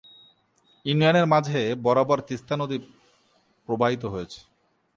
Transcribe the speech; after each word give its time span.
ইউনিয়নের 0.85 1.25
মাঝ 1.33 1.45
বরাবর 1.85 2.19
তিস্তা 2.27 2.55
নদী 2.61 2.77
প্রবাহিত 3.69 4.03
হয়েছে। 4.13 4.39